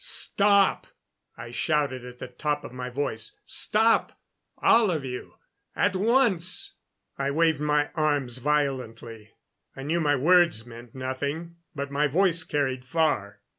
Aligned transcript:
"Stop!" 0.03 0.87
I 1.37 1.51
shouted 1.51 2.03
at 2.03 2.17
the 2.17 2.27
top 2.27 2.63
of 2.63 2.73
my 2.73 2.89
voice. 2.89 3.37
"Stop 3.45 4.19
all 4.57 4.89
of 4.89 5.05
you! 5.05 5.35
At 5.75 5.95
once!" 5.95 6.73
I 7.19 7.29
waved 7.29 7.59
my 7.59 7.91
arms 7.93 8.39
violently: 8.39 9.29
I 9.75 9.83
knew 9.83 10.01
my 10.01 10.15
words 10.15 10.65
meant 10.65 10.95
nothing, 10.95 11.57
but 11.75 11.91
my 11.91 12.07
voice 12.07 12.43
carried 12.43 12.83
far. 12.83 13.41